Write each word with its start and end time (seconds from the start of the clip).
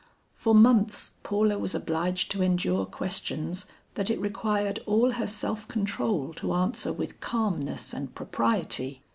For 0.33 0.55
months 0.55 1.17
Paula 1.21 1.59
was 1.59 1.75
obliged 1.75 2.31
to 2.31 2.41
endure 2.41 2.87
questions, 2.87 3.67
that 3.93 4.09
it 4.09 4.19
required 4.19 4.79
all 4.87 5.11
her 5.11 5.27
self 5.27 5.67
control 5.67 6.33
to 6.37 6.53
answer 6.53 6.91
with 6.91 7.19
calmness 7.19 7.93
and 7.93 8.15
propriety. 8.15 9.03